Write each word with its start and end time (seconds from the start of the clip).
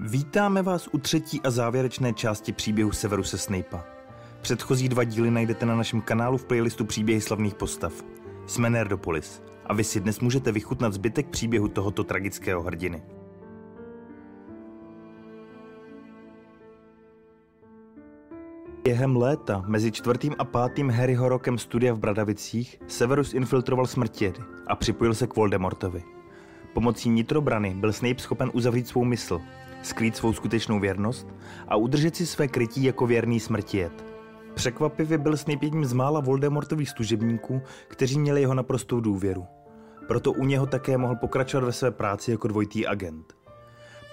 Vítáme 0.00 0.62
vás 0.62 0.88
u 0.92 0.98
třetí 0.98 1.40
a 1.44 1.50
závěrečné 1.50 2.12
části 2.12 2.52
příběhu 2.52 2.92
Severuse 2.92 3.38
Snape'a. 3.38 3.84
Předchozí 4.40 4.88
dva 4.88 5.04
díly 5.04 5.30
najdete 5.30 5.66
na 5.66 5.76
našem 5.76 6.00
kanálu 6.00 6.38
v 6.38 6.44
playlistu 6.44 6.84
Příběhy 6.84 7.20
slavných 7.20 7.54
postav. 7.54 7.92
Jsme 8.46 8.70
Nerdopolis 8.70 9.42
a 9.66 9.74
vy 9.74 9.84
si 9.84 10.00
dnes 10.00 10.20
můžete 10.20 10.52
vychutnat 10.52 10.92
zbytek 10.92 11.28
příběhu 11.28 11.68
tohoto 11.68 12.04
tragického 12.04 12.62
hrdiny. 12.62 13.02
Během 18.84 19.16
léta 19.16 19.64
mezi 19.66 19.92
čtvrtým 19.92 20.34
a 20.38 20.44
pátým 20.44 20.90
Harryho 20.90 21.28
rokem 21.28 21.58
studia 21.58 21.94
v 21.94 21.98
Bradavicích 21.98 22.80
Severus 22.86 23.34
infiltroval 23.34 23.86
smrtědy 23.86 24.40
a 24.66 24.76
připojil 24.76 25.14
se 25.14 25.26
k 25.26 25.36
Voldemortovi. 25.36 26.17
Pomocí 26.72 27.10
nitrobrany 27.10 27.74
byl 27.74 27.92
Snape 27.92 28.18
schopen 28.18 28.50
uzavřít 28.52 28.88
svou 28.88 29.04
mysl, 29.04 29.40
skrýt 29.82 30.16
svou 30.16 30.32
skutečnou 30.32 30.80
věrnost 30.80 31.26
a 31.68 31.76
udržet 31.76 32.16
si 32.16 32.26
své 32.26 32.48
krytí 32.48 32.84
jako 32.84 33.06
věrný 33.06 33.40
smrtijet. 33.40 34.04
Překvapivě 34.54 35.18
byl 35.18 35.36
Snape 35.36 35.66
jedním 35.66 35.84
z 35.84 35.92
mála 35.92 36.20
Voldemortových 36.20 36.90
služebníků, 36.90 37.62
kteří 37.88 38.18
měli 38.18 38.40
jeho 38.40 38.54
naprostou 38.54 39.00
důvěru. 39.00 39.46
Proto 40.08 40.32
u 40.32 40.44
něho 40.44 40.66
také 40.66 40.98
mohl 40.98 41.16
pokračovat 41.16 41.66
ve 41.66 41.72
své 41.72 41.90
práci 41.90 42.30
jako 42.30 42.48
dvojitý 42.48 42.86
agent. 42.86 43.36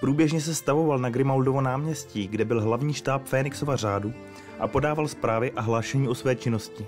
Průběžně 0.00 0.40
se 0.40 0.54
stavoval 0.54 0.98
na 0.98 1.10
Grimaldovo 1.10 1.60
náměstí, 1.60 2.28
kde 2.28 2.44
byl 2.44 2.60
hlavní 2.60 2.94
štáb 2.94 3.24
Fénixova 3.24 3.76
řádu 3.76 4.12
a 4.58 4.68
podával 4.68 5.08
zprávy 5.08 5.52
a 5.52 5.60
hlášení 5.60 6.08
o 6.08 6.14
své 6.14 6.36
činnosti. 6.36 6.86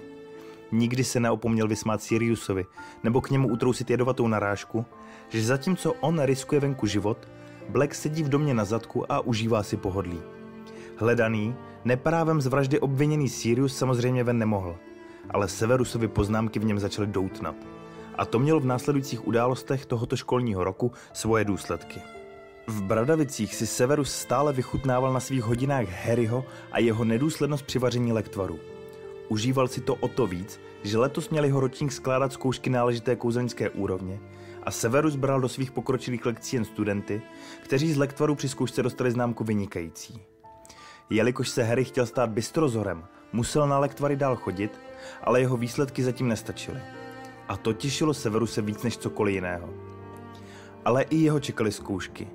Nikdy 0.72 1.04
se 1.04 1.20
neopomněl 1.20 1.68
vysmát 1.68 2.02
Siriusovi 2.02 2.66
nebo 3.04 3.20
k 3.20 3.30
němu 3.30 3.48
utrousit 3.48 3.90
jedovatou 3.90 4.28
narážku, 4.28 4.86
že 5.28 5.42
zatímco 5.42 5.92
on 5.92 6.22
riskuje 6.22 6.60
venku 6.60 6.86
život, 6.86 7.28
Black 7.68 7.94
sedí 7.94 8.22
v 8.22 8.28
domě 8.28 8.54
na 8.54 8.64
zadku 8.64 9.12
a 9.12 9.20
užívá 9.20 9.62
si 9.62 9.76
pohodlí. 9.76 10.20
Hledaný, 10.96 11.54
neprávem 11.84 12.40
z 12.40 12.46
vraždy 12.46 12.80
obviněný 12.80 13.28
Sirius 13.28 13.76
samozřejmě 13.76 14.24
ven 14.24 14.38
nemohl, 14.38 14.76
ale 15.30 15.48
Severusovi 15.48 16.08
poznámky 16.08 16.58
v 16.58 16.64
něm 16.64 16.78
začaly 16.78 17.06
doutnat. 17.06 17.54
A 18.18 18.24
to 18.24 18.38
mělo 18.38 18.60
v 18.60 18.66
následujících 18.66 19.26
událostech 19.26 19.86
tohoto 19.86 20.16
školního 20.16 20.64
roku 20.64 20.92
svoje 21.12 21.44
důsledky. 21.44 22.00
V 22.66 22.82
Bradavicích 22.82 23.54
si 23.54 23.66
Severus 23.66 24.12
stále 24.12 24.52
vychutnával 24.52 25.12
na 25.12 25.20
svých 25.20 25.42
hodinách 25.42 25.88
Harryho 25.88 26.44
a 26.72 26.78
jeho 26.78 27.04
nedůslednost 27.04 27.66
při 27.66 27.78
vaření 27.78 28.12
lektvaru. 28.12 28.58
Užíval 29.28 29.68
si 29.68 29.80
to 29.80 29.94
o 29.94 30.08
to 30.08 30.26
víc, 30.26 30.60
že 30.82 30.98
letos 30.98 31.30
měl 31.30 31.44
jeho 31.44 31.60
ročník 31.60 31.92
skládat 31.92 32.32
zkoušky 32.32 32.70
náležité 32.70 33.16
kouzelnické 33.16 33.70
úrovně 33.70 34.20
a 34.68 34.70
Severus 34.70 35.16
bral 35.16 35.40
do 35.40 35.48
svých 35.48 35.70
pokročilých 35.70 36.26
lekcí 36.26 36.56
jen 36.56 36.64
studenty, 36.64 37.22
kteří 37.62 37.92
z 37.92 37.96
lektvaru 37.96 38.34
při 38.34 38.48
zkoušce 38.48 38.82
dostali 38.82 39.10
známku 39.10 39.44
vynikající. 39.44 40.20
Jelikož 41.10 41.48
se 41.48 41.62
Harry 41.62 41.84
chtěl 41.84 42.06
stát 42.06 42.30
bystrozorem, 42.30 43.04
musel 43.32 43.68
na 43.68 43.78
lektvary 43.78 44.16
dál 44.16 44.36
chodit, 44.36 44.80
ale 45.22 45.40
jeho 45.40 45.56
výsledky 45.56 46.02
zatím 46.02 46.28
nestačily. 46.28 46.80
A 47.48 47.56
to 47.56 47.72
těšilo 47.72 48.14
Severuse 48.14 48.62
víc 48.62 48.82
než 48.82 48.98
cokoliv 48.98 49.34
jiného. 49.34 49.68
Ale 50.84 51.02
i 51.02 51.16
jeho 51.16 51.40
čekaly 51.40 51.72
zkoušky, 51.72 52.28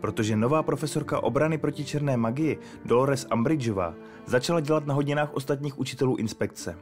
protože 0.00 0.36
nová 0.36 0.62
profesorka 0.62 1.22
obrany 1.22 1.58
proti 1.58 1.84
černé 1.84 2.16
magii 2.16 2.58
Dolores 2.84 3.26
Umbridgeová 3.34 3.94
začala 4.26 4.60
dělat 4.60 4.86
na 4.86 4.94
hodinách 4.94 5.34
ostatních 5.34 5.78
učitelů 5.78 6.16
inspekce. 6.16 6.78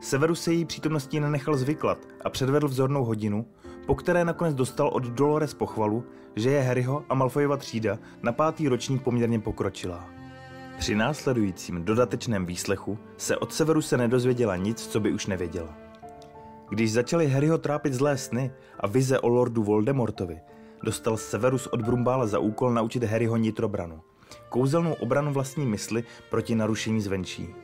Severus 0.00 0.42
se 0.42 0.52
její 0.52 0.64
přítomností 0.64 1.20
nenechal 1.20 1.56
zvyklat 1.56 1.98
a 2.24 2.30
předvedl 2.30 2.68
vzornou 2.68 3.04
hodinu, 3.04 3.46
po 3.88 3.94
které 3.94 4.24
nakonec 4.24 4.54
dostal 4.54 4.88
od 4.88 5.02
Dolores 5.02 5.54
pochvalu, 5.54 6.04
že 6.36 6.50
je 6.50 6.62
Harryho 6.62 7.04
a 7.08 7.14
Malfoyova 7.14 7.56
třída 7.56 7.98
na 8.22 8.32
pátý 8.32 8.68
ročník 8.68 9.02
poměrně 9.02 9.40
pokročilá. 9.40 10.04
Při 10.78 10.94
následujícím 10.94 11.84
dodatečném 11.84 12.46
výslechu 12.46 12.98
se 13.16 13.36
od 13.36 13.52
Severuse 13.52 13.96
nedozvěděla 13.96 14.56
nic, 14.56 14.86
co 14.86 15.00
by 15.00 15.12
už 15.12 15.26
nevěděla. 15.26 15.76
Když 16.68 16.92
začali 16.92 17.28
Harryho 17.28 17.58
trápit 17.58 17.94
zlé 17.94 18.18
sny 18.18 18.50
a 18.80 18.86
vize 18.86 19.20
o 19.20 19.28
lordu 19.28 19.62
Voldemortovi, 19.62 20.40
dostal 20.82 21.16
Severus 21.16 21.66
od 21.66 21.82
Brumbála 21.82 22.26
za 22.26 22.38
úkol 22.38 22.72
naučit 22.72 23.04
Harryho 23.04 23.36
nitrobranu, 23.36 24.00
kouzelnou 24.48 24.92
obranu 24.92 25.32
vlastní 25.32 25.66
mysli 25.66 26.04
proti 26.30 26.54
narušení 26.54 27.00
zvenčí. 27.00 27.54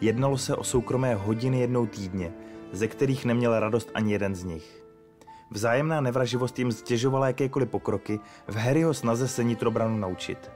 Jednalo 0.00 0.38
se 0.38 0.56
o 0.56 0.64
soukromé 0.64 1.14
hodiny 1.14 1.60
jednou 1.60 1.86
týdně, 1.86 2.32
ze 2.72 2.88
kterých 2.88 3.24
neměl 3.24 3.60
radost 3.60 3.90
ani 3.94 4.12
jeden 4.12 4.34
z 4.34 4.44
nich. 4.44 4.80
Vzájemná 5.50 6.00
nevraživost 6.00 6.58
jim 6.58 6.72
stěžovala 6.72 7.26
jakékoliv 7.26 7.68
pokroky 7.68 8.20
v 8.48 8.56
Harryho 8.56 8.94
snaze 8.94 9.28
se 9.28 9.44
nitrobranu 9.44 9.96
naučit. 9.96 10.50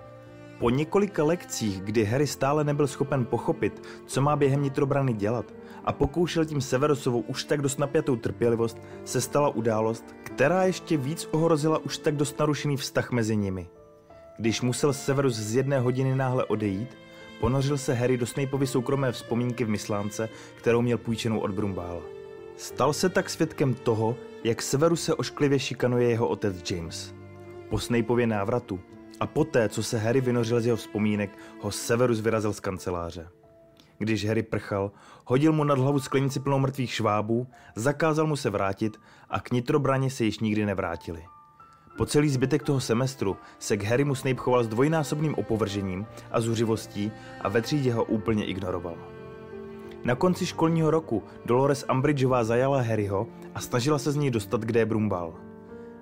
Po 0.58 0.70
několika 0.70 1.24
lekcích, 1.24 1.80
kdy 1.80 2.04
Harry 2.04 2.26
stále 2.26 2.64
nebyl 2.64 2.86
schopen 2.86 3.24
pochopit, 3.24 3.82
co 4.06 4.20
má 4.20 4.36
během 4.36 4.62
nitrobrany 4.62 5.12
dělat 5.12 5.54
a 5.84 5.92
pokoušel 5.92 6.44
tím 6.44 6.60
Severusovou 6.60 7.20
už 7.20 7.44
tak 7.44 7.62
dost 7.62 7.78
napjatou 7.78 8.16
trpělivost, 8.16 8.78
se 9.04 9.20
stala 9.20 9.48
událost, 9.48 10.04
která 10.22 10.64
ještě 10.64 10.96
víc 10.96 11.28
ohrozila 11.30 11.78
už 11.78 11.98
tak 11.98 12.16
dost 12.16 12.38
narušený 12.38 12.76
vztah 12.76 13.10
mezi 13.10 13.36
nimi. 13.36 13.68
Když 14.38 14.60
musel 14.60 14.92
Severus 14.92 15.34
z 15.34 15.54
jedné 15.54 15.80
hodiny 15.80 16.16
náhle 16.16 16.44
odejít, 16.44 16.96
ponořil 17.40 17.78
se 17.78 17.94
Harry 17.94 18.16
do 18.16 18.26
Snapeovy 18.26 18.66
soukromé 18.66 19.12
vzpomínky 19.12 19.64
v 19.64 19.68
myslánce, 19.68 20.28
kterou 20.54 20.82
měl 20.82 20.98
půjčenou 20.98 21.38
od 21.38 21.50
Brumbála. 21.50 22.02
Stal 22.56 22.92
se 22.92 23.08
tak 23.08 23.30
svědkem 23.30 23.74
toho, 23.74 24.16
jak 24.44 24.62
Severus 24.62 25.02
se 25.02 25.14
ošklivě 25.14 25.58
šikanuje 25.58 26.08
jeho 26.08 26.28
otec 26.28 26.70
James. 26.70 27.14
Po 27.70 27.78
Snapeově 27.78 28.26
návratu 28.26 28.80
a 29.20 29.26
poté, 29.26 29.68
co 29.68 29.82
se 29.82 29.98
Harry 29.98 30.20
vynořil 30.20 30.60
z 30.60 30.66
jeho 30.66 30.76
vzpomínek, 30.76 31.38
ho 31.60 31.70
Severus 31.70 32.20
vyrazil 32.20 32.52
z 32.52 32.60
kanceláře. 32.60 33.28
Když 33.98 34.26
Harry 34.26 34.42
prchal, 34.42 34.92
hodil 35.26 35.52
mu 35.52 35.64
nad 35.64 35.78
hlavu 35.78 36.00
sklenici 36.00 36.40
plnou 36.40 36.58
mrtvých 36.58 36.92
švábů, 36.92 37.46
zakázal 37.76 38.26
mu 38.26 38.36
se 38.36 38.50
vrátit 38.50 38.96
a 39.30 39.40
k 39.40 39.50
nitrobraně 39.50 40.10
se 40.10 40.24
již 40.24 40.38
nikdy 40.38 40.66
nevrátili. 40.66 41.24
Po 41.96 42.06
celý 42.06 42.28
zbytek 42.28 42.62
toho 42.62 42.80
semestru 42.80 43.36
se 43.58 43.76
k 43.76 43.84
Harrymu 43.84 44.14
Snape 44.14 44.40
choval 44.40 44.64
s 44.64 44.68
dvojnásobným 44.68 45.34
opovržením 45.34 46.06
a 46.30 46.40
zuřivostí 46.40 47.12
a 47.40 47.48
ve 47.48 47.62
třídě 47.62 47.92
ho 47.92 48.04
úplně 48.04 48.44
ignoroval. 48.44 49.13
Na 50.04 50.14
konci 50.14 50.46
školního 50.46 50.90
roku 50.90 51.22
Dolores 51.44 51.84
Umbridgeová 51.92 52.44
zajala 52.44 52.80
Harryho 52.80 53.26
a 53.54 53.60
snažila 53.60 53.98
se 53.98 54.12
z 54.12 54.16
něj 54.16 54.30
dostat, 54.30 54.60
kde 54.60 54.80
je 54.80 54.86
Brumbal. 54.86 55.34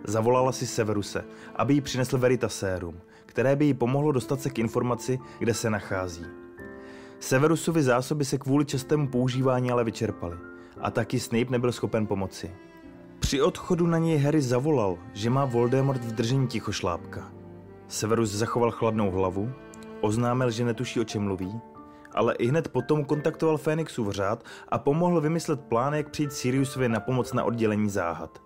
Zavolala 0.04 0.52
si 0.52 0.66
Severuse, 0.66 1.24
aby 1.56 1.74
jí 1.74 1.80
přinesl 1.80 2.18
Veritaserum, 2.18 3.00
které 3.26 3.56
by 3.56 3.64
jí 3.64 3.74
pomohlo 3.74 4.12
dostat 4.12 4.40
se 4.40 4.50
k 4.50 4.58
informaci, 4.58 5.18
kde 5.38 5.54
se 5.54 5.70
nachází. 5.70 6.26
Severusovi 7.20 7.82
zásoby 7.82 8.24
se 8.24 8.38
kvůli 8.38 8.64
častému 8.64 9.08
používání 9.08 9.70
ale 9.70 9.84
vyčerpaly 9.84 10.36
a 10.80 10.90
taky 10.90 11.20
Snape 11.20 11.50
nebyl 11.50 11.72
schopen 11.72 12.06
pomoci. 12.06 12.50
Při 13.18 13.42
odchodu 13.42 13.86
na 13.86 13.98
něj 13.98 14.18
Harry 14.18 14.42
zavolal, 14.42 14.98
že 15.12 15.30
má 15.30 15.44
Voldemort 15.44 16.04
v 16.04 16.12
držení 16.12 16.46
tichošlápka. 16.46 17.32
Severus 17.88 18.30
zachoval 18.30 18.70
chladnou 18.70 19.10
hlavu, 19.10 19.52
oznámil, 20.00 20.50
že 20.50 20.64
netuší 20.64 21.00
o 21.00 21.04
čem 21.04 21.22
mluví, 21.22 21.60
ale 22.14 22.34
i 22.34 22.46
hned 22.46 22.68
potom 22.68 23.04
kontaktoval 23.04 23.58
Fénixův 23.58 24.14
řád 24.14 24.44
a 24.68 24.78
pomohl 24.78 25.20
vymyslet 25.20 25.60
plán, 25.60 25.94
jak 25.94 26.10
přijít 26.10 26.32
Siriusovi 26.32 26.88
na 26.88 27.00
pomoc 27.00 27.32
na 27.32 27.44
oddělení 27.44 27.90
záhad. 27.90 28.42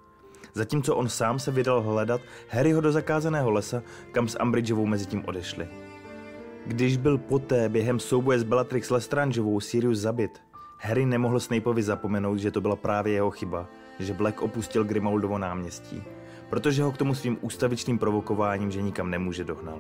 Zatímco 0.54 0.97
on 0.97 1.09
sám 1.09 1.38
se 1.38 1.50
vydal 1.50 1.82
hledat 1.82 2.21
Harryho 2.49 2.81
do 2.81 2.93
zakázaného 2.93 3.50
lesa, 3.50 3.82
kam 4.12 4.28
s 4.28 4.41
Umbridgeovou 4.43 4.87
mezi 4.87 5.06
tím 5.06 5.25
odešli. 5.26 5.69
Když 6.66 6.97
byl 6.97 7.19
poté 7.19 7.69
během 7.69 8.00
souboje 8.00 8.38
s 8.38 8.43
Bellatrix 8.43 8.91
Lestrangeovou 8.91 9.60
Sirius 9.60 9.99
zabit, 9.99 10.31
Harry 10.78 11.06
nemohl 11.06 11.41
Snapeovi 11.41 11.82
zapomenout, 11.82 12.38
že 12.38 12.50
to 12.50 12.60
byla 12.60 12.76
právě 12.76 13.12
jeho 13.12 13.31
chyba, 13.31 13.66
že 13.99 14.12
Black 14.12 14.43
opustil 14.43 14.84
Grimaldovo 14.84 15.38
náměstí, 15.38 16.02
protože 16.50 16.82
ho 16.82 16.93
k 16.93 16.99
tomu 16.99 17.14
svým 17.14 17.38
ústavičným 17.40 17.99
provokováním, 17.99 18.70
že 18.70 18.82
nikam 18.82 19.11
nemůže 19.11 19.44
dohnal. 19.44 19.79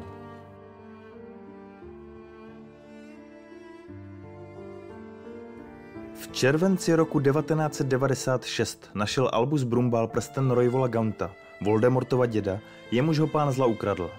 Červenci 6.36 6.94
roku 6.94 7.20
1996 7.20 8.90
našel 8.94 9.30
Albus 9.32 9.62
Brumbal 9.62 10.06
prsten 10.06 10.50
Royvola 10.50 10.88
Gaunta, 10.88 11.32
Voldemortova 11.60 12.26
děda, 12.26 12.60
jemuž 12.90 13.18
ho 13.18 13.26
pán 13.26 13.52
zla 13.52 13.66
ukradl. 13.66 14.10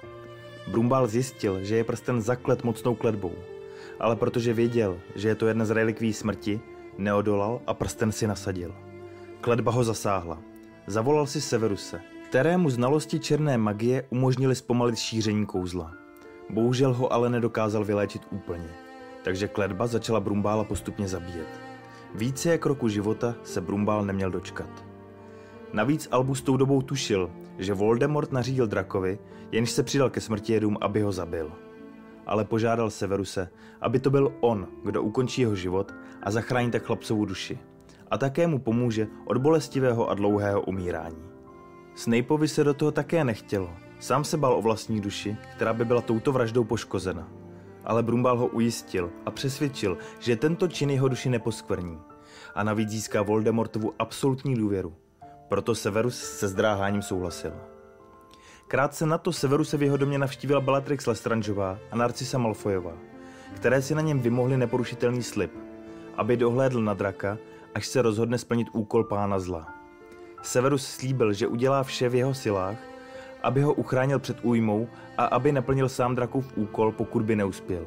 Brumbal 0.67 1.07
zjistil, 1.07 1.63
že 1.63 1.75
je 1.75 1.83
prsten 1.83 2.21
zaklet 2.21 2.63
mocnou 2.63 2.95
kletbou, 2.95 3.31
ale 3.99 4.15
protože 4.15 4.53
věděl, 4.53 4.97
že 5.15 5.27
je 5.27 5.35
to 5.35 5.47
jedna 5.47 5.65
z 5.65 5.69
relikví 5.69 6.13
smrti, 6.13 6.59
neodolal 6.97 7.61
a 7.67 7.73
prsten 7.73 8.11
si 8.11 8.27
nasadil. 8.27 8.75
Kletba 9.41 9.71
ho 9.71 9.83
zasáhla. 9.83 10.41
Zavolal 10.87 11.27
si 11.27 11.41
Severuse, 11.41 12.01
kterému 12.29 12.69
znalosti 12.69 13.19
černé 13.19 13.57
magie 13.57 14.03
umožnili 14.09 14.55
zpomalit 14.55 14.97
šíření 14.97 15.45
kouzla. 15.45 15.93
Bohužel 16.49 16.93
ho 16.93 17.13
ale 17.13 17.29
nedokázal 17.29 17.85
vyléčit 17.85 18.21
úplně, 18.31 18.69
takže 19.23 19.47
kletba 19.47 19.87
začala 19.87 20.19
Brumbála 20.19 20.63
postupně 20.63 21.07
zabíjet. 21.07 21.66
Více 22.15 22.49
jak 22.49 22.65
roku 22.65 22.87
života 22.87 23.35
se 23.43 23.61
Brumbál 23.61 24.05
neměl 24.05 24.31
dočkat. 24.31 24.85
Navíc 25.73 26.07
Albus 26.11 26.41
tou 26.41 26.57
dobou 26.57 26.81
tušil, 26.81 27.31
že 27.57 27.73
Voldemort 27.73 28.31
nařídil 28.31 28.67
Drakovi, 28.67 29.19
jenž 29.51 29.71
se 29.71 29.83
přidal 29.83 30.09
ke 30.09 30.21
smrtijedům, 30.21 30.77
aby 30.81 31.01
ho 31.01 31.11
zabil. 31.11 31.51
Ale 32.25 32.45
požádal 32.45 32.89
Severuse, 32.89 33.49
aby 33.81 33.99
to 33.99 34.09
byl 34.09 34.33
on, 34.39 34.67
kdo 34.83 35.03
ukončí 35.03 35.41
jeho 35.41 35.55
život 35.55 35.93
a 36.23 36.31
zachrání 36.31 36.71
tak 36.71 36.83
chlapcovu 36.83 37.25
duši. 37.25 37.59
A 38.11 38.17
také 38.17 38.47
mu 38.47 38.59
pomůže 38.59 39.07
od 39.25 39.37
bolestivého 39.37 40.09
a 40.09 40.13
dlouhého 40.13 40.61
umírání. 40.61 41.23
Snapeovi 41.95 42.47
se 42.47 42.63
do 42.63 42.73
toho 42.73 42.91
také 42.91 43.23
nechtělo. 43.23 43.69
Sám 43.99 44.23
se 44.23 44.37
bal 44.37 44.53
o 44.53 44.61
vlastní 44.61 45.01
duši, 45.01 45.37
která 45.55 45.73
by 45.73 45.85
byla 45.85 46.01
touto 46.01 46.31
vraždou 46.31 46.63
poškozena. 46.63 47.29
Ale 47.87 48.03
Brumbal 48.03 48.37
ho 48.37 48.47
ujistil 48.47 49.11
a 49.25 49.31
přesvědčil, 49.31 49.97
že 50.19 50.35
tento 50.35 50.67
čin 50.67 50.89
jeho 50.89 51.07
duši 51.07 51.29
neposkvrní. 51.29 51.99
A 52.55 52.63
navíc 52.63 52.89
získá 52.89 53.21
Voldemortovu 53.21 53.93
absolutní 53.99 54.55
důvěru. 54.55 54.95
Proto 55.47 55.75
Severus 55.75 56.19
se 56.19 56.47
zdráháním 56.47 57.01
souhlasil. 57.01 57.53
Krátce 58.67 59.05
na 59.05 59.17
to 59.17 59.33
Severuse 59.33 59.77
v 59.77 59.83
jeho 59.83 59.97
domě 59.97 60.17
navštívila 60.17 60.61
Bellatrix 60.61 61.07
Lestrangeová 61.07 61.79
a 61.91 61.95
Narcisa 61.95 62.37
Malfoyová, 62.37 62.93
které 63.55 63.81
si 63.81 63.95
na 63.95 64.01
něm 64.01 64.19
vymohli 64.19 64.57
neporušitelný 64.57 65.23
slib, 65.23 65.51
aby 66.15 66.37
dohlédl 66.37 66.81
na 66.81 66.93
draka, 66.93 67.37
až 67.75 67.87
se 67.87 68.01
rozhodne 68.01 68.37
splnit 68.37 68.67
úkol 68.73 69.03
pána 69.03 69.39
zla. 69.39 69.73
Severus 70.41 70.85
slíbil, 70.85 71.33
že 71.33 71.47
udělá 71.47 71.83
vše 71.83 72.09
v 72.09 72.15
jeho 72.15 72.33
silách, 72.33 72.77
aby 73.43 73.61
ho 73.61 73.73
uchránil 73.73 74.19
před 74.19 74.37
újmou 74.41 74.87
a 75.17 75.25
aby 75.25 75.51
naplnil 75.51 75.89
sám 75.89 76.15
drakův 76.15 76.57
úkol, 76.57 76.91
pokud 76.91 77.23
by 77.23 77.35
neuspěl. 77.35 77.85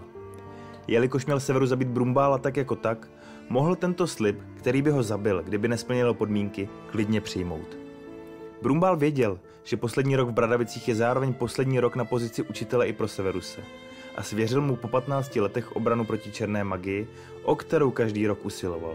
Jelikož 0.89 1.27
měl 1.27 1.41
Severus 1.41 1.69
zabít 1.69 1.89
Brumbála 1.89 2.39
tak 2.39 2.57
jako 2.57 2.77
tak, 2.77 3.09
mohl 3.49 3.77
tento 3.77 4.07
slib, 4.07 4.39
který 4.57 4.83
by 4.83 4.91
ho 4.91 5.03
zabil, 5.03 5.43
kdyby 5.43 5.69
nesplnil 5.69 6.15
podmínky, 6.15 6.69
klidně 6.87 7.21
přijmout. 7.21 7.79
Brumbál 8.63 8.97
věděl, 8.97 9.39
že 9.65 9.77
poslední 9.77 10.17
rok 10.17 10.29
v 10.29 10.33
Bradavicích 10.33 10.89
je 10.89 10.95
zároveň 10.95 11.33
poslední 11.33 11.81
rok 11.81 11.97
na 11.97 12.05
pozici 12.05 12.43
učitele 12.43 12.89
i 12.89 12.93
pro 12.93 13.09
Severuse 13.09 13.61
a 14.17 14.23
svěřil 14.23 14.61
mu 14.61 14.77
po 14.77 14.89
15 14.89 15.37
letech 15.37 15.77
obranu 15.77 16.05
proti 16.05 16.33
černé 16.33 16.65
magii, 16.65 17.09
o 17.43 17.57
kterou 17.57 17.91
každý 17.91 18.27
rok 18.27 18.45
usiloval. 18.45 18.95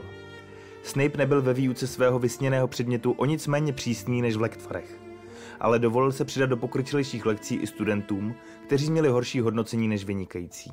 Snape 0.84 1.18
nebyl 1.18 1.42
ve 1.42 1.54
výuce 1.54 1.88
svého 1.88 2.20
vysněného 2.20 2.68
předmětu 2.68 3.12
o 3.12 3.26
nic 3.26 3.48
méně 3.48 3.74
přísný 3.74 4.22
než 4.22 4.36
v 4.36 4.42
lektvarech, 4.42 5.00
ale 5.60 5.80
dovolil 5.80 6.12
se 6.12 6.26
přidat 6.26 6.46
do 6.46 6.58
pokročilejších 6.58 7.26
lekcí 7.26 7.56
i 7.56 7.68
studentům, 7.68 8.36
kteří 8.66 8.92
měli 8.92 9.10
horší 9.10 9.40
hodnocení 9.40 9.88
než 9.88 10.06
vynikající. 10.06 10.72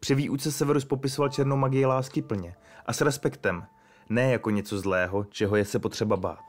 Při 0.00 0.14
výuce 0.14 0.52
Severus 0.52 0.84
popisoval 0.84 1.28
černou 1.28 1.56
magii 1.56 1.86
lásky 1.86 2.22
plně 2.22 2.54
a 2.86 2.92
s 2.92 3.00
respektem, 3.00 3.64
ne 4.08 4.32
jako 4.32 4.50
něco 4.50 4.78
zlého, 4.78 5.24
čeho 5.24 5.56
je 5.56 5.64
se 5.64 5.78
potřeba 5.78 6.16
bát. 6.16 6.44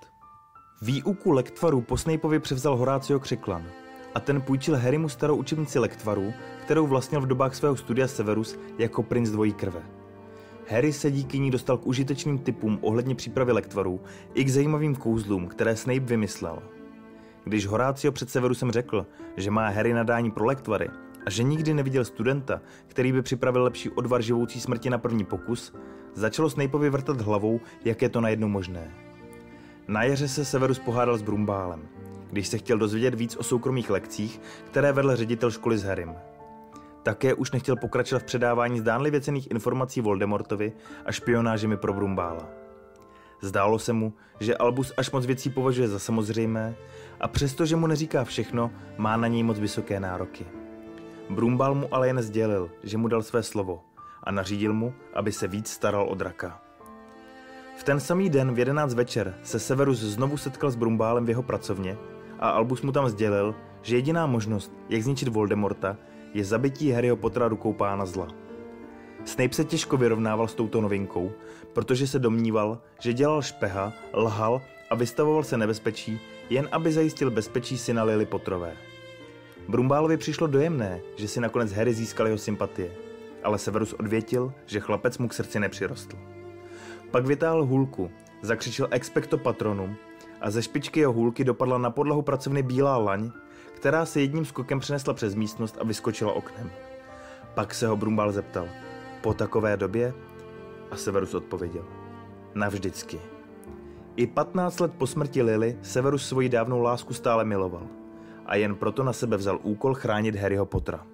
Výuku 0.81 1.31
lektvarů 1.31 1.81
po 1.81 1.97
Snapeovi 1.97 2.39
převzal 2.39 2.77
Horácio 2.77 3.19
Křiklan 3.19 3.65
a 4.15 4.19
ten 4.19 4.41
půjčil 4.41 4.77
Harrymu 4.77 5.09
starou 5.09 5.35
učebnici 5.35 5.79
lektvarů, 5.79 6.33
kterou 6.61 6.87
vlastnil 6.87 7.21
v 7.21 7.27
dobách 7.27 7.55
svého 7.55 7.75
studia 7.75 8.07
Severus 8.07 8.59
jako 8.77 9.03
princ 9.03 9.29
dvojí 9.29 9.53
krve. 9.53 9.83
Harry 10.69 10.93
se 10.93 11.11
díky 11.11 11.39
ní 11.39 11.51
dostal 11.51 11.77
k 11.77 11.87
užitečným 11.87 12.39
typům 12.39 12.79
ohledně 12.81 13.15
přípravy 13.15 13.51
lektvarů 13.51 14.01
i 14.33 14.43
k 14.43 14.49
zajímavým 14.49 14.95
kouzlům, 14.95 15.47
které 15.47 15.75
Snape 15.75 15.99
vymyslel. 15.99 16.63
Když 17.43 17.67
Horácio 17.67 18.11
před 18.11 18.29
Severusem 18.29 18.71
řekl, 18.71 19.05
že 19.37 19.51
má 19.51 19.69
Harry 19.69 19.93
nadání 19.93 20.31
pro 20.31 20.45
lektvary 20.45 20.89
a 21.25 21.29
že 21.29 21.43
nikdy 21.43 21.73
neviděl 21.73 22.05
studenta, 22.05 22.61
který 22.87 23.11
by 23.11 23.21
připravil 23.21 23.63
lepší 23.63 23.89
odvar 23.89 24.21
živoucí 24.21 24.61
smrti 24.61 24.89
na 24.89 24.97
první 24.97 25.25
pokus, 25.25 25.73
začalo 26.13 26.49
Snapeovi 26.49 26.89
vrtat 26.89 27.21
hlavou, 27.21 27.59
jak 27.85 28.01
je 28.01 28.09
to 28.09 28.21
najednou 28.21 28.47
možné. 28.47 28.91
Na 29.87 30.03
jaře 30.03 30.27
se 30.27 30.45
Severus 30.45 30.79
pohádal 30.79 31.17
s 31.17 31.21
Brumbálem, 31.21 31.87
když 32.31 32.47
se 32.47 32.57
chtěl 32.57 32.77
dozvědět 32.77 33.15
víc 33.15 33.35
o 33.35 33.43
soukromých 33.43 33.89
lekcích, 33.89 34.41
které 34.65 34.91
vedl 34.91 35.15
ředitel 35.15 35.51
školy 35.51 35.77
s 35.77 35.83
Harrym. 35.83 36.15
Také 37.03 37.33
už 37.33 37.51
nechtěl 37.51 37.75
pokračovat 37.75 38.19
v 38.19 38.25
předávání 38.25 38.79
zdánlivě 38.79 39.21
cených 39.21 39.51
informací 39.51 40.01
Voldemortovi 40.01 40.73
a 41.05 41.11
špionážemi 41.11 41.77
pro 41.77 41.93
Brumbála. 41.93 42.49
Zdálo 43.41 43.79
se 43.79 43.93
mu, 43.93 44.13
že 44.39 44.57
Albus 44.57 44.93
až 44.97 45.11
moc 45.11 45.25
věcí 45.25 45.49
považuje 45.49 45.87
za 45.87 45.99
samozřejmé 45.99 46.75
a 47.23 47.27
přestože 47.27 47.75
mu 47.75 47.87
neříká 47.87 48.23
všechno, 48.23 48.71
má 48.97 49.17
na 49.17 49.27
něj 49.27 49.43
moc 49.43 49.59
vysoké 49.59 49.99
nároky. 49.99 50.45
Brumbal 51.29 51.75
mu 51.75 51.93
ale 51.93 52.07
jen 52.07 52.21
sdělil, 52.21 52.71
že 52.83 52.97
mu 52.97 53.07
dal 53.07 53.23
své 53.23 53.43
slovo 53.43 53.83
a 54.23 54.31
nařídil 54.31 54.73
mu, 54.73 54.93
aby 55.13 55.31
se 55.31 55.47
víc 55.47 55.69
staral 55.69 56.09
o 56.09 56.15
draka. 56.15 56.61
V 57.77 57.83
ten 57.83 57.99
samý 57.99 58.29
den 58.29 58.53
v 58.53 58.59
11 58.59 58.93
večer 58.93 59.35
se 59.43 59.59
Severus 59.59 59.99
znovu 59.99 60.37
setkal 60.37 60.71
s 60.71 60.75
Brumbálem 60.75 61.25
v 61.25 61.29
jeho 61.29 61.43
pracovně 61.43 61.97
a 62.39 62.49
Albus 62.49 62.81
mu 62.81 62.91
tam 62.91 63.09
sdělil, 63.09 63.55
že 63.81 63.95
jediná 63.95 64.25
možnost, 64.25 64.71
jak 64.89 65.03
zničit 65.03 65.27
Voldemorta, 65.27 65.97
je 66.33 66.45
zabití 66.45 66.91
Harryho 66.91 67.15
Pottera 67.15 67.47
rukou 67.47 67.73
pána 67.73 68.05
zla. 68.05 68.27
Snape 69.25 69.53
se 69.53 69.63
těžko 69.63 69.97
vyrovnával 69.97 70.47
s 70.47 70.55
touto 70.55 70.81
novinkou, 70.81 71.31
protože 71.73 72.07
se 72.07 72.19
domníval, 72.19 72.81
že 72.99 73.13
dělal 73.13 73.41
špeha, 73.41 73.93
lhal 74.13 74.61
a 74.89 74.95
vystavoval 74.95 75.43
se 75.43 75.57
nebezpečí, 75.57 76.19
jen 76.49 76.69
aby 76.71 76.91
zajistil 76.91 77.31
bezpečí 77.31 77.77
syna 77.77 78.03
Lily 78.03 78.25
Potterové. 78.25 78.77
Brumbálovi 79.67 80.17
přišlo 80.17 80.47
dojemné, 80.47 81.01
že 81.15 81.27
si 81.27 81.39
nakonec 81.39 81.71
Harry 81.71 81.93
získal 81.93 82.27
jeho 82.27 82.37
sympatie, 82.37 82.91
ale 83.43 83.59
Severus 83.59 83.93
odvětil, 83.93 84.53
že 84.65 84.79
chlapec 84.79 85.17
mu 85.17 85.27
k 85.27 85.33
srdci 85.33 85.59
nepřirostl. 85.59 86.17
Pak 87.11 87.25
vytáhl 87.25 87.65
hůlku, 87.65 88.11
zakřičel 88.41 88.87
expecto 88.91 89.37
patronum 89.37 89.95
a 90.41 90.51
ze 90.51 90.63
špičky 90.63 90.99
jeho 90.99 91.13
hůlky 91.13 91.43
dopadla 91.43 91.77
na 91.77 91.89
podlahu 91.89 92.21
pracovny 92.21 92.63
bílá 92.63 92.97
laň, 92.97 93.31
která 93.73 94.05
se 94.05 94.21
jedním 94.21 94.45
skokem 94.45 94.79
přenesla 94.79 95.13
přes 95.13 95.35
místnost 95.35 95.77
a 95.81 95.83
vyskočila 95.83 96.33
oknem. 96.33 96.71
Pak 97.53 97.73
se 97.73 97.87
ho 97.87 97.97
Brumbal 97.97 98.31
zeptal, 98.31 98.67
po 99.21 99.33
takové 99.33 99.77
době? 99.77 100.13
A 100.91 100.95
Severus 100.95 101.33
odpověděl, 101.33 101.85
navždycky. 102.55 103.32
I 104.15 104.27
15 104.27 104.79
let 104.79 104.91
po 104.97 105.07
smrti 105.07 105.43
Lily 105.43 105.77
Severus 105.81 106.27
svoji 106.27 106.49
dávnou 106.49 106.81
lásku 106.81 107.13
stále 107.13 107.45
miloval 107.45 107.87
a 108.45 108.55
jen 108.55 108.75
proto 108.75 109.03
na 109.03 109.13
sebe 109.13 109.37
vzal 109.37 109.59
úkol 109.63 109.93
chránit 109.93 110.35
Harryho 110.35 110.65
Pottera. 110.65 111.05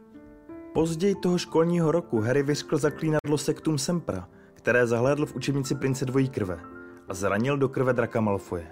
Později 0.74 1.16
toho 1.16 1.38
školního 1.38 1.92
roku 1.92 2.22
Harry 2.22 2.44
vyřkl 2.44 2.78
zaklínadlo 2.78 3.38
Sectum 3.38 3.78
Sempra– 3.78 4.28
které 4.60 4.88
zahlédl 4.88 5.26
v 5.26 5.36
učebnici 5.36 5.76
prince 5.76 6.06
dvojí 6.06 6.30
krve 6.30 6.60
a 7.08 7.14
zranil 7.14 7.58
do 7.58 7.70
krve 7.70 7.94
draka 7.94 8.22
Malfoje. 8.22 8.68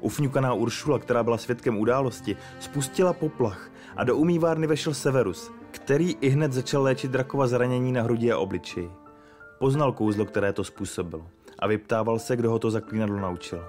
Ufňukaná 0.00 0.52
Uršula, 0.52 0.98
která 0.98 1.22
byla 1.22 1.38
svědkem 1.38 1.78
události, 1.78 2.36
spustila 2.60 3.12
poplach 3.12 3.70
a 3.96 4.04
do 4.04 4.16
umývárny 4.16 4.66
vešel 4.66 4.94
Severus, 4.94 5.50
který 5.70 6.16
i 6.20 6.28
hned 6.28 6.52
začal 6.52 6.82
léčit 6.82 7.10
drakova 7.10 7.46
zranění 7.46 7.92
na 7.92 8.02
hrudi 8.02 8.32
a 8.32 8.38
obličeji. 8.38 8.90
Poznal 9.58 9.92
kouzlo, 9.92 10.24
které 10.24 10.52
to 10.52 10.64
způsobilo 10.64 11.26
a 11.62 11.66
vyptával 11.66 12.18
se, 12.18 12.36
kdo 12.36 12.50
ho 12.50 12.58
to 12.58 12.70
zaklínadlo 12.70 13.20
naučil. 13.20 13.64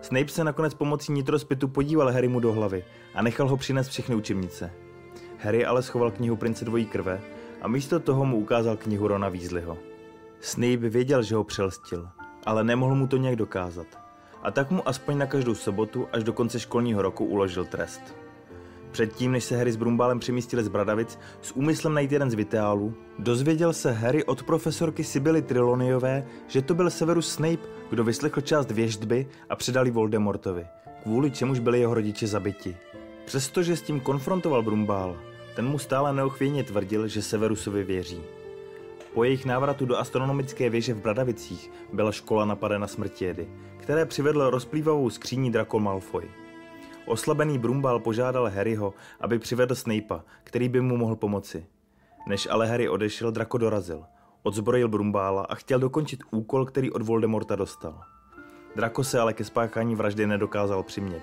Snape 0.00 0.28
se 0.28 0.44
nakonec 0.44 0.74
pomocí 0.74 1.12
nitrospitu 1.12 1.68
podíval 1.68 2.12
Harrymu 2.12 2.40
do 2.40 2.52
hlavy 2.52 2.84
a 3.14 3.22
nechal 3.22 3.48
ho 3.48 3.56
přinést 3.56 3.88
všechny 3.88 4.14
učebnice. 4.14 4.70
Harry 5.38 5.66
ale 5.66 5.82
schoval 5.82 6.10
knihu 6.10 6.36
prince 6.36 6.64
dvojí 6.64 6.86
krve 6.86 7.20
a 7.62 7.68
místo 7.68 8.00
toho 8.00 8.24
mu 8.24 8.36
ukázal 8.36 8.76
knihu 8.76 9.08
Rona 9.08 9.28
Weasleyho. 9.28 9.78
Snape 10.40 10.76
věděl, 10.76 11.22
že 11.22 11.34
ho 11.34 11.44
přelstil, 11.44 12.08
ale 12.46 12.64
nemohl 12.64 12.94
mu 12.94 13.06
to 13.06 13.16
nějak 13.16 13.36
dokázat. 13.36 13.86
A 14.42 14.50
tak 14.50 14.70
mu 14.70 14.88
aspoň 14.88 15.18
na 15.18 15.26
každou 15.26 15.54
sobotu 15.54 16.06
až 16.12 16.24
do 16.24 16.32
konce 16.32 16.60
školního 16.60 17.02
roku 17.02 17.24
uložil 17.24 17.64
trest. 17.64 18.14
Předtím, 18.98 19.32
než 19.32 19.44
se 19.44 19.56
Harry 19.56 19.72
s 19.72 19.76
Brumbálem 19.76 20.18
přemístili 20.18 20.64
z 20.64 20.68
Bradavic 20.68 21.18
s 21.42 21.52
úmyslem 21.56 21.94
najít 21.94 22.12
jeden 22.12 22.30
z 22.30 22.34
Vitálů, 22.34 22.94
dozvěděl 23.18 23.72
se 23.72 23.92
Harry 23.92 24.24
od 24.24 24.42
profesorky 24.42 25.04
Sibily 25.04 25.42
Triloniové, 25.42 26.26
že 26.46 26.62
to 26.62 26.74
byl 26.74 26.90
Severus 26.90 27.32
Snape, 27.32 27.68
kdo 27.90 28.04
vyslechl 28.04 28.40
část 28.40 28.70
věždby 28.70 29.26
a 29.48 29.56
předal 29.56 29.86
ji 29.86 29.90
Voldemortovi, 29.90 30.66
kvůli 31.02 31.30
čemuž 31.30 31.58
byli 31.58 31.80
jeho 31.80 31.94
rodiče 31.94 32.26
zabiti. 32.26 32.76
Přestože 33.24 33.76
s 33.76 33.82
tím 33.82 34.00
konfrontoval 34.00 34.62
Brumbál, 34.62 35.16
ten 35.56 35.68
mu 35.68 35.78
stále 35.78 36.12
neochvějně 36.12 36.64
tvrdil, 36.64 37.08
že 37.08 37.22
Severusovi 37.22 37.84
věří. 37.84 38.20
Po 39.14 39.24
jejich 39.24 39.44
návratu 39.44 39.86
do 39.86 39.98
astronomické 39.98 40.70
věže 40.70 40.94
v 40.94 41.02
Bradavicích 41.02 41.70
byla 41.92 42.12
škola 42.12 42.44
napadena 42.44 42.86
smrtědy, 42.86 43.48
které 43.76 44.06
přivedl 44.06 44.50
rozplývavou 44.50 45.10
skříní 45.10 45.52
Draco 45.52 45.78
Malfoy. 45.78 46.47
Oslabený 47.08 47.58
Brumbal 47.58 48.00
požádal 48.00 48.50
Harryho, 48.50 48.94
aby 49.20 49.38
přivedl 49.38 49.74
Snape'a, 49.74 50.24
který 50.44 50.68
by 50.68 50.80
mu 50.80 50.96
mohl 50.96 51.16
pomoci. 51.16 51.66
Než 52.26 52.48
ale 52.50 52.66
Harry 52.66 52.88
odešel, 52.88 53.30
Draco 53.30 53.58
dorazil. 53.58 54.04
Odzbrojil 54.42 54.88
Brumbála 54.88 55.42
a 55.42 55.54
chtěl 55.54 55.78
dokončit 55.78 56.20
úkol, 56.30 56.66
který 56.66 56.90
od 56.90 57.02
Voldemorta 57.02 57.56
dostal. 57.56 58.00
Draco 58.76 59.04
se 59.04 59.20
ale 59.20 59.32
ke 59.32 59.44
spáchání 59.44 59.94
vraždy 59.94 60.26
nedokázal 60.26 60.82
přimět, 60.82 61.22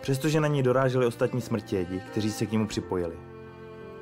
přestože 0.00 0.40
na 0.40 0.48
něj 0.48 0.62
doráželi 0.62 1.06
ostatní 1.06 1.40
smrtědi, 1.40 2.00
kteří 2.06 2.32
se 2.32 2.46
k 2.46 2.52
němu 2.52 2.66
připojili. 2.66 3.16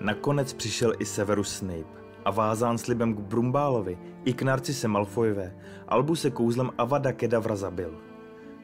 Nakonec 0.01 0.53
přišel 0.53 0.93
i 0.99 1.05
Severus 1.05 1.57
Snape 1.57 1.99
a 2.25 2.31
vázán 2.31 2.79
slibem 2.79 3.15
k 3.15 3.21
Brumbálovi 3.21 3.99
i 4.25 4.33
k 4.33 4.43
Narcise 4.43 4.89
Albu 5.89 6.17
se 6.17 6.31
kouzlem 6.31 6.71
Avada 6.79 7.13
Kedavra 7.13 7.57
zabil. 7.57 8.01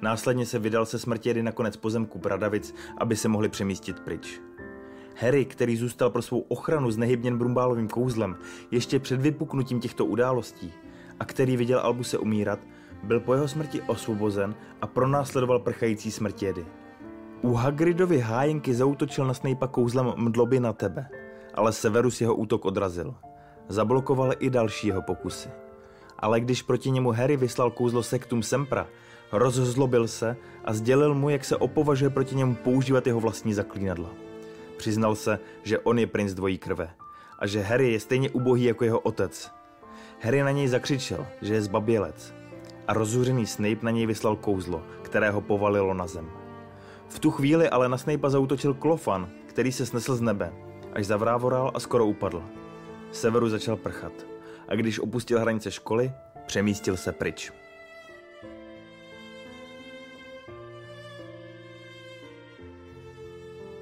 Následně 0.03 0.47
se 0.47 0.59
vydal 0.59 0.87
se 0.87 0.99
smrtědy 0.99 1.43
na 1.43 1.53
konec 1.53 1.77
pozemku 1.77 2.19
Bradavic, 2.19 2.75
aby 2.99 3.17
se 3.17 3.29
mohli 3.29 3.49
přemístit 3.49 4.01
pryč. 4.01 4.41
Harry, 5.17 5.45
který 5.45 5.77
zůstal 5.77 6.11
pro 6.11 6.23
svou 6.23 6.41
ochranu 6.41 6.91
s 6.91 6.97
nehybněn 6.97 7.39
brumbálovým 7.39 7.89
kouzlem 7.89 8.37
ještě 8.71 8.99
před 8.99 9.21
vypuknutím 9.21 9.81
těchto 9.81 10.05
událostí 10.05 10.73
a 11.21 11.25
který 11.25 11.57
viděl 11.57 11.79
Albuse 11.79 12.19
umírat, 12.19 12.59
byl 13.03 13.21
po 13.21 13.35
jeho 13.35 13.49
smrti 13.49 13.83
osvobozen 13.83 14.55
a 14.81 14.87
pronásledoval 14.87 15.59
prchající 15.59 16.11
smrtědy. 16.11 16.67
U 17.43 17.53
Hagridovy 17.53 18.19
hájenky 18.19 18.75
zautočil 18.75 19.27
na 19.27 19.35
Snape'a 19.35 19.67
kouzlem 19.67 20.13
mdloby 20.17 20.61
na 20.61 20.73
tebe, 20.73 21.09
ale 21.55 21.73
Severus 21.73 22.21
jeho 22.21 22.35
útok 22.35 22.65
odrazil. 22.65 23.15
Zablokoval 23.69 24.33
i 24.39 24.51
další 24.51 24.87
jeho 24.87 25.03
pokusy. 25.03 25.49
Ale 26.19 26.41
když 26.41 26.63
proti 26.63 26.91
němu 26.91 27.11
Harry 27.11 27.37
vyslal 27.37 27.71
kouzlo 27.71 28.03
Sectum 28.03 28.43
Sempra, 28.43 28.87
rozzlobil 29.35 30.09
se 30.09 30.37
a 30.65 30.75
sdělil 30.75 31.15
mu, 31.15 31.29
jak 31.29 31.45
se 31.45 31.57
opovažuje 31.57 32.11
proti 32.11 32.35
němu 32.35 32.55
používat 32.55 33.07
jeho 33.07 33.21
vlastní 33.21 33.55
zaklínadla. 33.55 34.11
Přiznal 34.77 35.15
se, 35.15 35.39
že 35.63 35.79
on 35.79 35.99
je 35.99 36.07
princ 36.07 36.35
dvojí 36.35 36.59
krve 36.59 36.91
a 37.39 37.47
že 37.47 37.63
Harry 37.63 37.93
je 37.93 38.01
stejně 38.01 38.31
ubohý 38.31 38.65
jako 38.65 38.85
jeho 38.85 39.01
otec. 39.01 39.51
Harry 40.21 40.43
na 40.43 40.51
něj 40.51 40.69
zakřičel, 40.69 41.27
že 41.43 41.55
je 41.55 41.63
zbabělec 41.63 42.35
a 42.89 42.93
rozzuřený 42.93 43.47
Snape 43.47 43.79
na 43.83 43.91
něj 43.91 44.07
vyslal 44.07 44.37
kouzlo, 44.37 44.83
které 45.03 45.31
ho 45.31 45.41
povalilo 45.41 45.95
na 45.95 46.07
zem. 46.07 46.31
V 47.09 47.19
tu 47.19 47.31
chvíli 47.31 47.69
ale 47.69 47.89
na 47.89 47.99
Snape'a 47.99 48.31
zautočil 48.31 48.75
Klofan, 48.75 49.29
který 49.47 49.73
se 49.73 49.87
snesl 49.87 50.17
z 50.17 50.21
nebe, 50.21 50.53
až 50.93 51.07
zavrávoral 51.07 51.71
a 51.75 51.81
skoro 51.81 52.07
upadl. 52.07 52.43
Severu 53.13 53.49
začal 53.49 53.77
prchat 53.77 54.13
a 54.69 54.75
když 54.75 54.99
opustil 54.99 55.41
hranice 55.41 55.71
školy, 55.71 56.13
přemístil 56.47 56.97
se 56.97 57.13
pryč. 57.13 57.53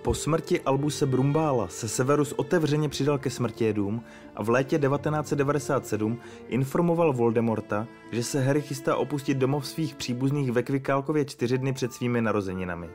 Po 0.03 0.15
smrti 0.15 0.61
Albuse 0.61 1.07
Brumbála 1.07 1.69
se 1.69 1.89
Severus 1.89 2.33
otevřeně 2.33 2.89
přidal 2.89 3.19
ke 3.19 3.31
smrtědům 3.31 4.03
a 4.37 4.43
v 4.43 4.49
létě 4.49 4.79
1997 4.79 6.19
informoval 6.49 7.13
Voldemorta, 7.13 7.87
že 8.13 8.23
se 8.23 8.41
Harry 8.41 8.63
chystá 8.63 8.97
opustit 8.97 9.39
domov 9.39 9.67
svých 9.67 9.95
příbuzných 9.95 10.53
ve 10.53 10.63
Kvikálkově 10.63 11.25
čtyři 11.25 11.59
dny 11.59 11.73
před 11.73 11.93
svými 11.93 12.23
narozeninami. 12.23 12.91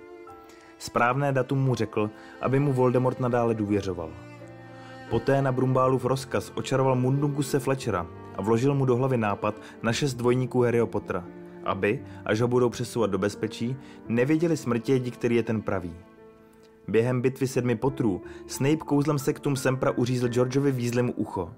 Správné 0.78 1.32
datum 1.32 1.60
mu 1.60 1.76
řekl, 1.76 2.10
aby 2.42 2.60
mu 2.60 2.74
Voldemort 2.74 3.20
nadále 3.20 3.54
důvěřoval. 3.54 4.10
Poté 5.10 5.42
na 5.42 5.52
Brumbálův 5.52 6.06
rozkaz 6.06 6.52
očaroval 6.56 6.96
Mundunguse 6.96 7.60
Fletchera 7.60 8.08
a 8.36 8.42
vložil 8.42 8.76
mu 8.76 8.86
do 8.86 8.96
hlavy 8.96 9.18
nápad 9.18 9.62
na 9.84 9.94
šest 9.94 10.14
dvojníků 10.14 10.62
Harryho 10.62 10.88
Pottera, 10.88 11.26
aby, 11.64 12.04
až 12.26 12.42
ho 12.42 12.48
budou 12.48 12.70
přesouvat 12.70 13.12
do 13.12 13.18
bezpečí, 13.18 13.78
nevěděli 14.08 14.58
smrtědi, 14.58 15.12
který 15.12 15.36
je 15.36 15.44
ten 15.44 15.62
pravý. 15.62 15.96
Během 16.88 17.22
bitvy 17.22 17.48
sedmi 17.48 17.76
potrů 17.76 18.22
Snape 18.48 18.78
kouzlem 18.78 19.20
sektum 19.20 19.56
Sempra 19.56 19.92
uřízl 19.92 20.28
Georgeovi 20.28 20.72
výzlemu 20.72 21.14
ucho. 21.14 21.54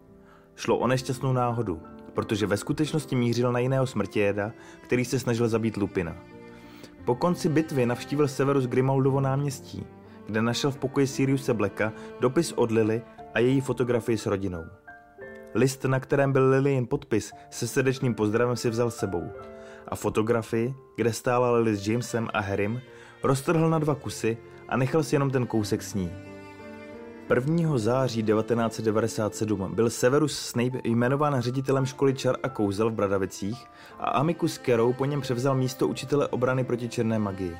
Šlo 0.55 0.77
o 0.77 0.87
nešťastnou 0.87 1.33
náhodu, 1.33 1.81
protože 2.13 2.47
ve 2.47 2.57
skutečnosti 2.57 3.15
mířil 3.15 3.51
na 3.51 3.59
jiného 3.59 3.87
smrtějeda, 3.87 4.51
který 4.81 5.05
se 5.05 5.19
snažil 5.19 5.47
zabít 5.47 5.77
Lupina. 5.77 6.15
Po 7.05 7.15
konci 7.15 7.49
bitvy 7.49 7.85
navštívil 7.85 8.27
Severus 8.27 8.65
Grimaldovo 8.65 9.21
náměstí, 9.21 9.85
kde 10.25 10.41
našel 10.41 10.71
v 10.71 10.77
pokoji 10.77 11.07
Siriuse 11.07 11.53
Blacka 11.53 11.93
dopis 12.19 12.51
od 12.51 12.71
Lily 12.71 13.01
a 13.33 13.39
její 13.39 13.61
fotografii 13.61 14.17
s 14.17 14.25
rodinou. 14.25 14.63
List, 15.53 15.85
na 15.85 15.99
kterém 15.99 16.31
byl 16.31 16.49
Lily 16.49 16.85
podpis 16.85 17.31
se 17.49 17.67
srdečným 17.67 18.15
pozdravem 18.15 18.55
si 18.55 18.69
vzal 18.69 18.91
sebou 18.91 19.23
a 19.87 19.95
fotografii, 19.95 20.73
kde 20.95 21.13
stála 21.13 21.51
Lily 21.51 21.75
s 21.75 21.87
Jamesem 21.87 22.27
a 22.33 22.39
Harrym, 22.39 22.81
roztrhl 23.23 23.69
na 23.69 23.79
dva 23.79 23.95
kusy 23.95 24.37
a 24.69 24.77
nechal 24.77 25.03
si 25.03 25.15
jenom 25.15 25.31
ten 25.31 25.47
kousek 25.47 25.83
s 25.83 25.93
ní. 25.93 26.11
1. 27.35 27.77
září 27.77 28.23
1997 28.23 29.75
byl 29.75 29.89
Severus 29.89 30.39
Snape 30.39 30.79
jmenován 30.83 31.41
ředitelem 31.41 31.85
školy 31.85 32.13
čar 32.13 32.35
a 32.43 32.49
kouzel 32.49 32.89
v 32.89 32.93
Bradavicích 32.93 33.65
a 33.99 34.09
Amicus 34.09 34.59
Carrow 34.65 34.93
po 34.93 35.05
něm 35.05 35.21
převzal 35.21 35.55
místo 35.55 35.87
učitele 35.87 36.27
obrany 36.27 36.63
proti 36.63 36.89
černé 36.89 37.19
magii. 37.19 37.57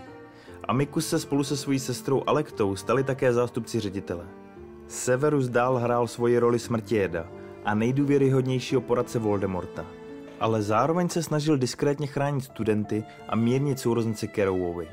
Amicus 0.67 1.07
se 1.07 1.19
spolu 1.19 1.43
se 1.43 1.57
svojí 1.57 1.79
sestrou 1.79 2.23
Alektou 2.27 2.75
stali 2.75 3.03
také 3.03 3.33
zástupci 3.33 3.79
ředitele. 3.79 4.25
Severus 4.87 5.47
dál 5.47 5.77
hrál 5.77 6.07
svoji 6.07 6.39
roli 6.39 6.59
smrtějeda 6.59 7.27
a 7.65 7.75
nejdůvěryhodnějšího 7.75 8.81
poradce 8.81 9.19
Voldemorta, 9.19 9.85
ale 10.39 10.61
zároveň 10.61 11.09
se 11.09 11.23
snažil 11.23 11.57
diskrétně 11.57 12.07
chránit 12.07 12.43
studenty 12.43 13.03
a 13.27 13.35
mírnit 13.35 13.79
sourozence 13.79 14.27
Carrowovi. 14.35 14.87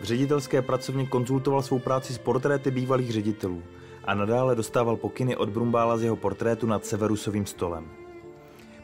V 0.00 0.04
ředitelské 0.04 0.62
pracovně 0.62 1.06
konzultoval 1.06 1.62
svou 1.62 1.78
práci 1.78 2.12
s 2.12 2.18
portréty 2.18 2.70
bývalých 2.70 3.12
ředitelů 3.12 3.62
a 4.04 4.14
nadále 4.14 4.54
dostával 4.54 4.96
pokyny 4.96 5.36
od 5.36 5.50
Brumbála 5.50 5.96
z 5.98 6.02
jeho 6.02 6.16
portrétu 6.16 6.66
nad 6.66 6.86
Severusovým 6.86 7.46
stolem. 7.46 7.84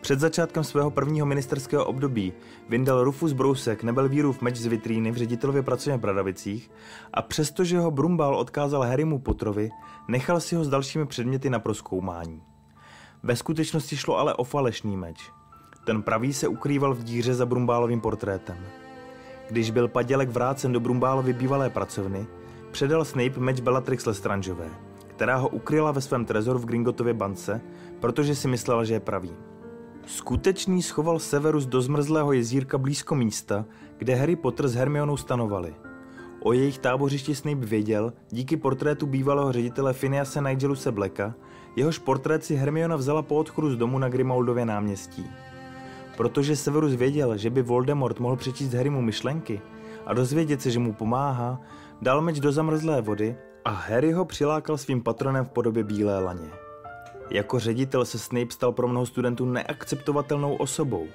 Před 0.01 0.21
začátkem 0.21 0.65
svého 0.65 0.91
prvního 0.91 1.27
ministerského 1.27 1.85
období 1.85 2.33
vyndal 2.69 3.05
Rufus 3.05 3.33
Brousek 3.33 3.83
Nebelvírův 3.83 4.43
meč 4.43 4.57
z 4.57 4.67
vitríny 4.67 5.11
v 5.11 5.17
ředitelově 5.17 5.63
pracovně 5.63 5.99
v 5.99 6.01
Bradavicích 6.01 6.71
a 7.15 7.23
přestože 7.23 7.79
ho 7.79 7.91
Brumbál 7.91 8.37
odkázal 8.37 8.83
Harrymu 8.83 9.19
Potrovi, 9.19 9.71
nechal 10.09 10.41
si 10.41 10.55
ho 10.55 10.65
s 10.65 10.69
dalšími 10.69 11.07
předměty 11.07 11.51
na 11.51 11.59
proskoumání. 11.59 12.43
Ve 13.23 13.37
skutečnosti 13.37 13.97
šlo 13.97 14.19
ale 14.19 14.35
o 14.35 14.45
falešný 14.45 14.97
meč. 14.97 15.31
Ten 15.85 16.03
pravý 16.03 16.33
se 16.33 16.49
ukrýval 16.49 16.95
v 16.95 17.05
díře 17.05 17.35
za 17.35 17.47
Brumbálovým 17.47 18.01
portrétem. 18.01 18.57
Když 19.51 19.71
byl 19.71 19.89
padělek 19.89 20.29
vrácen 20.29 20.73
do 20.73 20.81
Brumbálovy 20.81 21.33
bývalé 21.33 21.71
pracovny, 21.71 22.27
předal 22.71 23.05
Snape 23.05 23.41
meč 23.41 23.61
Bellatrix 23.61 24.07
Lestrangeové, 24.07 24.69
která 25.07 25.37
ho 25.37 25.49
ukryla 25.49 25.93
ve 25.93 26.01
svém 26.01 26.25
trezoru 26.25 26.59
v 26.59 26.67
Gringotově 26.67 27.15
bance, 27.15 27.61
protože 28.01 28.35
si 28.35 28.49
myslela, 28.49 28.85
že 28.85 28.95
je 28.95 29.01
pravý. 29.01 29.31
Skutečný 30.07 30.83
schoval 30.83 31.19
Severus 31.19 31.67
do 31.67 31.83
zmrzlého 31.83 32.33
jezírka 32.33 32.79
blízko 32.79 33.15
místa, 33.15 33.65
kde 33.99 34.15
Harry 34.15 34.37
Potter 34.37 34.69
s 34.69 34.75
Hermionou 34.75 35.17
stanovali. 35.17 35.75
O 36.41 36.53
jejich 36.53 36.79
tábořišti 36.79 37.35
Snape 37.35 37.67
věděl 37.67 38.13
díky 38.31 38.57
portrétu 38.57 39.07
bývalého 39.07 39.53
ředitele 39.53 39.93
Phinease 39.93 40.41
Nigeluse 40.41 40.93
Blacka, 40.93 41.35
jehož 41.77 41.99
portrét 41.99 42.45
si 42.45 42.55
Hermiona 42.55 42.97
vzala 42.97 43.23
po 43.23 43.37
odchodu 43.37 43.71
z 43.71 43.77
domu 43.77 43.99
na 43.99 44.09
Grimaldově 44.09 44.65
náměstí. 44.65 45.31
Protože 46.17 46.57
Severus 46.57 46.95
věděl, 46.95 47.37
že 47.37 47.51
by 47.51 47.63
Voldemort 47.63 48.21
mohl 48.21 48.37
přečíst 48.37 48.75
Harrymu 48.75 49.03
myšlenky 49.03 49.61
a 50.07 50.15
dozvědět 50.15 50.63
se, 50.63 50.71
že 50.71 50.79
mu 50.79 50.93
pomáhá, 50.93 51.61
dal 52.03 52.21
meč 52.21 52.41
do 52.41 52.53
zamrzlé 52.53 53.03
vody 53.03 53.37
a 53.65 53.71
Harry 53.71 54.13
ho 54.13 54.25
přilákal 54.25 54.79
svým 54.79 55.03
patronem 55.03 55.45
v 55.45 55.51
podobě 55.51 55.85
bílé 55.85 56.25
laně. 56.25 56.51
Jako 57.31 57.59
ředitel 57.59 58.05
se 58.05 58.19
Snape 58.19 58.51
stal 58.51 58.73
pro 58.73 58.89
mnoho 58.89 59.07
studentů 59.07 59.45
neakceptovatelnou 59.45 60.55
osobou. 60.55 61.07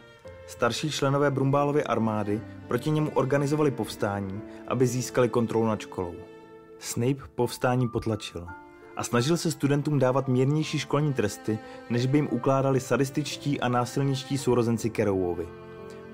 Starší 0.48 0.92
členové 0.92 1.32
Brumbálovy 1.32 1.84
armády 1.84 2.42
proti 2.68 2.90
němu 2.90 3.12
organizovali 3.14 3.72
povstání, 3.72 4.42
aby 4.68 4.88
získali 4.88 5.30
kontrolu 5.30 5.68
nad 5.68 5.82
školou. 5.82 6.16
Snape 6.80 7.24
povstání 7.36 7.88
potlačil 7.88 8.48
a 8.98 9.04
snažil 9.04 9.38
se 9.38 9.52
studentům 9.52 10.00
dávat 10.00 10.28
mírnější 10.28 10.80
školní 10.80 11.14
tresty, 11.14 11.60
než 11.90 12.06
by 12.06 12.18
jim 12.18 12.28
ukládali 12.32 12.80
sadističtí 12.80 13.62
a 13.62 13.68
násilničtí 13.68 14.38
sourozenci 14.38 14.90
Kerouovi. 14.90 15.48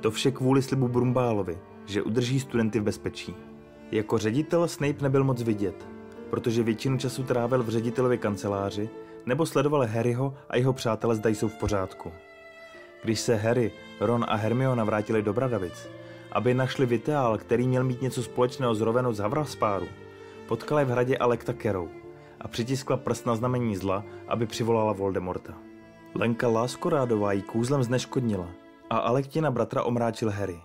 To 0.02 0.12
vše 0.12 0.32
kvůli 0.32 0.62
slibu 0.62 0.88
Brumbálovi, 0.88 1.58
že 1.86 2.02
udrží 2.02 2.40
studenty 2.40 2.80
v 2.80 2.84
bezpečí. 2.84 3.36
Jako 3.92 4.18
ředitel 4.18 4.68
Snape 4.68 5.02
nebyl 5.02 5.24
moc 5.24 5.42
vidět, 5.42 5.88
protože 6.30 6.64
většinu 6.64 6.98
času 6.98 7.24
trávil 7.24 7.64
v 7.64 7.70
ředitelově 7.70 8.18
kanceláři 8.18 8.90
nebo 9.26 9.46
sledoval 9.46 9.88
Harryho 9.88 10.34
a 10.50 10.58
jeho 10.58 10.74
přátele 10.74 11.16
zda 11.16 11.30
jsou 11.30 11.48
v 11.48 11.56
pořádku. 11.56 12.12
Když 13.04 13.20
se 13.20 13.36
Harry, 13.36 13.72
Ron 14.00 14.26
a 14.28 14.36
Hermiona 14.36 14.84
vrátili 14.84 15.22
do 15.22 15.34
Bradavic, 15.34 15.90
aby 16.32 16.54
našli 16.54 16.86
Viteál, 16.86 17.38
který 17.38 17.68
měl 17.68 17.84
mít 17.84 18.02
něco 18.02 18.24
společného 18.24 18.76
s 18.76 18.82
Rovenou 18.82 19.14
z 19.14 19.20
Havraspáru, 19.20 19.88
potkali 20.48 20.86
v 20.86 20.90
hradě 20.90 21.18
Alekta 21.18 21.54
Kerou 21.54 22.03
a 22.44 22.48
přitiskla 22.48 22.98
prst 22.98 23.26
na 23.26 23.36
znamení 23.36 23.76
zla, 23.76 24.04
aby 24.28 24.46
přivolala 24.46 24.94
Voldemorta. 24.94 25.54
Lenka 26.16 26.48
Láskorádová 26.48 27.34
jí 27.34 27.42
kůzlem 27.42 27.84
zneškodnila 27.84 28.48
a 28.90 28.98
Alektina 28.98 29.52
bratra 29.52 29.84
omráčil 29.84 30.30
Harry. 30.30 30.62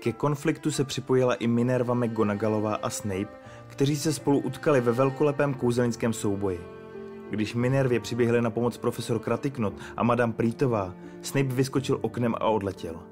Ke 0.00 0.12
konfliktu 0.12 0.70
se 0.70 0.84
připojila 0.84 1.34
i 1.34 1.46
Minerva 1.46 1.94
McGonagallová 1.94 2.74
a 2.74 2.90
Snape, 2.90 3.28
kteří 3.66 3.96
se 3.96 4.12
spolu 4.12 4.38
utkali 4.38 4.80
ve 4.80 4.92
velkolepém 4.92 5.54
kouzelnickém 5.54 6.12
souboji. 6.12 6.60
Když 7.30 7.54
Minervě 7.54 8.00
přiběhli 8.00 8.42
na 8.42 8.50
pomoc 8.50 8.76
profesor 8.76 9.18
Kratiknot 9.18 9.74
a 9.96 10.02
madame 10.02 10.32
Prítová, 10.32 10.94
Snape 11.22 11.54
vyskočil 11.54 11.98
oknem 12.00 12.34
a 12.34 12.44
odletěl. 12.44 13.02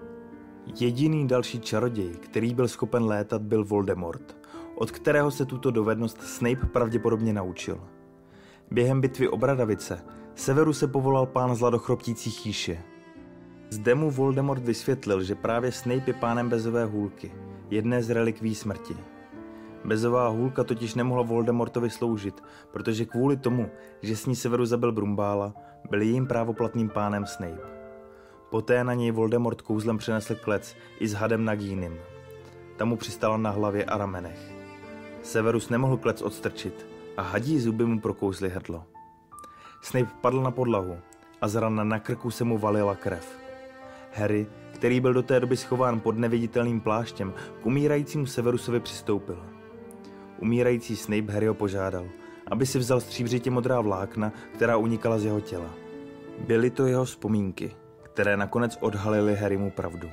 Jediný 0.81 1.29
další 1.29 1.61
čaroděj, 1.61 2.11
který 2.11 2.55
byl 2.55 2.69
schopen 2.69 3.05
létat, 3.05 3.43
byl 3.43 3.65
Voldemort, 3.65 4.37
od 4.77 4.91
kterého 4.91 5.31
se 5.31 5.45
tuto 5.45 5.71
dovednost 5.71 6.23
Snape 6.23 6.67
pravděpodobně 6.67 7.33
naučil. 7.33 7.81
Během 8.71 9.01
bitvy 9.01 9.29
o 9.29 9.37
Bradavice 9.37 10.05
Severu 10.35 10.73
se 10.73 10.89
povolal 10.89 11.27
pán 11.27 11.55
zla 11.55 11.71
do 11.71 11.79
chroptící 11.79 12.31
chýše. 12.31 12.83
Zde 13.71 13.95
mu 13.95 14.11
Voldemort 14.11 14.63
vysvětlil, 14.63 15.23
že 15.23 15.35
právě 15.35 15.73
Snape 15.73 16.03
je 16.07 16.15
pánem 16.15 16.49
bezové 16.49 16.85
hůlky, 16.85 17.33
jedné 17.71 18.03
z 18.03 18.11
relikví 18.11 18.55
smrti. 18.55 18.97
Bezová 19.85 20.29
hůlka 20.29 20.65
totiž 20.65 20.95
nemohla 20.95 21.23
Voldemortovi 21.23 21.91
sloužit, 21.91 22.43
protože 22.73 23.05
kvůli 23.05 23.37
tomu, 23.37 23.71
že 24.03 24.17
s 24.17 24.27
ní 24.27 24.37
Severu 24.37 24.67
zabil 24.67 24.93
Brumbála, 24.93 25.55
byl 25.91 26.03
jejím 26.03 26.27
právoplatným 26.27 26.89
pánem 26.89 27.27
Snape. 27.27 27.63
Poté 28.51 28.85
na 28.85 28.95
něj 28.95 29.11
Voldemort 29.11 29.63
kouzlem 29.63 29.99
přenesl 29.99 30.35
klec 30.35 30.77
i 30.99 31.09
s 31.09 31.13
hadem 31.13 31.45
Nagínem. 31.45 31.95
Tam 32.77 32.89
mu 32.89 32.97
přistala 32.97 33.37
na 33.37 33.51
hlavě 33.51 33.85
a 33.85 33.97
ramenech. 33.99 34.56
Severus 35.27 35.69
nemohl 35.69 35.97
klec 35.97 36.23
odstrčit 36.23 36.87
a 37.17 37.23
hadí 37.23 37.61
zuby 37.61 37.85
mu 37.85 38.01
prokouzly 38.01 38.49
hrdlo. 38.49 38.85
Snape 39.83 40.11
padl 40.21 40.43
na 40.43 40.51
podlahu 40.51 40.99
a 41.41 41.49
z 41.49 41.55
rana 41.55 41.85
na 41.85 41.99
krku 41.99 42.31
se 42.31 42.45
mu 42.45 42.59
valila 42.59 42.95
krev. 42.95 43.39
Harry, 44.13 44.47
který 44.75 45.01
byl 45.01 45.13
do 45.13 45.23
té 45.23 45.41
doby 45.41 45.57
schován 45.57 46.01
pod 46.01 46.19
neviditelným 46.19 46.81
pláštěm, 46.81 47.35
k 47.63 47.67
umírajícímu 47.67 48.27
Severusovi 48.27 48.81
přistoupil. 48.81 49.39
Umírající 50.39 50.97
Snape 50.97 51.33
Harryho 51.33 51.55
požádal, 51.55 52.07
aby 52.47 52.67
si 52.67 52.79
vzal 52.79 53.01
stříbřitě 53.01 53.51
modrá 53.51 53.81
vlákna, 53.81 54.33
která 54.55 54.77
unikala 54.77 55.19
z 55.19 55.25
jeho 55.25 55.41
těla. 55.41 55.71
Byly 56.39 56.71
to 56.71 56.87
jeho 56.87 57.05
vzpomínky, 57.05 57.77
které 58.03 58.37
nakonec 58.37 58.79
odhalily 58.81 59.37
Harrymu 59.37 59.71
pravdu. 59.71 60.11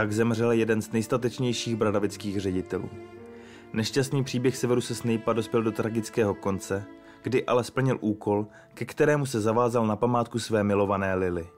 Tak 0.00 0.12
zemřel 0.12 0.52
jeden 0.52 0.82
z 0.82 0.92
nejstatečnějších 0.92 1.76
bradavických 1.76 2.40
ředitelů. 2.40 2.90
Nešťastný 3.72 4.24
příběh 4.24 4.56
Severuse 4.56 4.94
Snape'a 4.94 5.32
dospěl 5.32 5.62
do 5.62 5.72
tragického 5.72 6.34
konce, 6.34 6.84
kdy 7.22 7.46
ale 7.46 7.64
splnil 7.64 7.98
úkol, 8.00 8.46
ke 8.74 8.84
kterému 8.84 9.26
se 9.26 9.40
zavázal 9.40 9.86
na 9.86 9.96
památku 9.96 10.38
své 10.38 10.64
milované 10.64 11.14
Lily. 11.14 11.48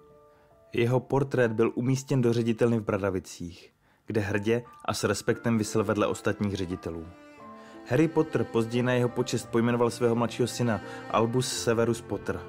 Jeho 0.72 1.00
portrét 1.00 1.52
byl 1.52 1.72
umístěn 1.74 2.22
do 2.22 2.32
ředitelny 2.32 2.78
v 2.78 2.84
Bradavicích, 2.84 3.72
kde 4.06 4.20
hrdě 4.20 4.62
a 4.84 4.94
s 4.94 5.04
respektem 5.04 5.58
vysel 5.58 5.84
vedle 5.84 6.06
ostatních 6.06 6.54
ředitelů. 6.54 7.06
Harry 7.86 8.08
Potter 8.08 8.44
později 8.44 8.82
na 8.82 8.92
jeho 8.92 9.08
počest 9.08 9.50
pojmenoval 9.50 9.90
svého 9.90 10.14
mladšího 10.14 10.48
syna 10.48 10.80
Albus 11.10 11.62
Severus 11.62 12.00
Potter, 12.00 12.40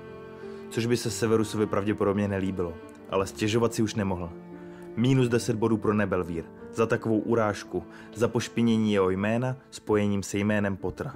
což 0.69 0.85
by 0.85 0.97
se 0.97 1.11
Severusovi 1.11 1.65
pravděpodobně 1.65 2.27
nelíbilo, 2.27 2.73
ale 3.09 3.27
stěžovat 3.27 3.73
si 3.73 3.81
už 3.81 3.95
nemohl. 3.95 4.29
Minus 4.95 5.29
10 5.29 5.55
bodů 5.55 5.77
pro 5.77 5.93
Nebelvír 5.93 6.43
za 6.73 6.85
takovou 6.85 7.19
urážku, 7.19 7.83
za 8.13 8.27
pošpinění 8.27 8.93
jeho 8.93 9.09
jména 9.09 9.57
spojením 9.69 10.23
se 10.23 10.37
jménem 10.37 10.77
Pottera. 10.77 11.15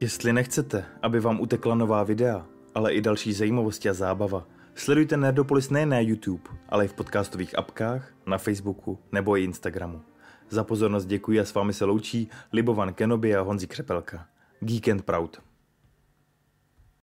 Jestli 0.00 0.32
nechcete, 0.32 0.84
aby 1.02 1.20
vám 1.20 1.40
utekla 1.40 1.74
nová 1.74 2.02
videa, 2.02 2.46
ale 2.74 2.92
i 2.92 3.00
další 3.00 3.32
zajímavosti 3.32 3.88
a 3.88 3.92
zábava, 3.92 4.46
sledujte 4.74 5.16
Nerdopolis 5.16 5.70
nejen 5.70 5.88
na 5.88 6.00
YouTube, 6.00 6.50
ale 6.68 6.84
i 6.84 6.88
v 6.88 6.94
podcastových 6.94 7.58
apkách, 7.58 8.14
na 8.26 8.38
Facebooku 8.38 8.98
nebo 9.12 9.36
i 9.36 9.44
Instagramu. 9.44 10.02
Za 10.50 10.64
pozornost 10.64 11.04
děkuji 11.04 11.40
a 11.40 11.44
s 11.44 11.54
vámi 11.54 11.72
se 11.72 11.84
loučí 11.84 12.28
Libovan 12.52 12.94
Kenobi 12.94 13.36
a 13.36 13.40
Honzi 13.40 13.66
Křepelka. 13.66 14.26
Geek 14.60 14.88
and 14.88 15.02
Proud. 15.02 15.51